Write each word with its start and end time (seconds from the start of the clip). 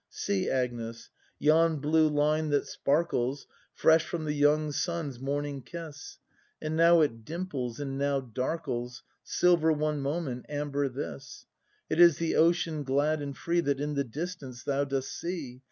See, 0.09 0.49
Agnes, 0.49 1.11
yon 1.37 1.77
blue 1.77 2.07
line 2.09 2.49
that 2.49 2.65
sparkles, 2.65 3.45
Fresh 3.71 4.05
from 4.07 4.25
the 4.25 4.33
young 4.33 4.71
sun's 4.71 5.19
morning 5.19 5.61
kiss. 5.61 6.17
And 6.59 6.75
now 6.75 7.01
it 7.01 7.23
dimples 7.23 7.79
and 7.79 7.99
now 7.99 8.19
darkles, 8.19 9.03
Silver 9.23 9.71
one 9.71 10.01
moment, 10.01 10.47
amber 10.49 10.89
this; 10.89 11.45
It 11.87 11.99
is 11.99 12.17
the 12.17 12.35
ocean 12.35 12.83
glad 12.83 13.21
and 13.21 13.37
free 13.37 13.59
That 13.59 13.79
in 13.79 13.93
the 13.93 14.03
distance 14.03 14.63
thou 14.63 14.85
dost 14.85 15.09
see. 15.13 15.59